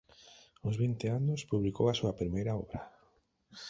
[0.63, 2.79] Aos vinte anos publicou a súa primeira obra.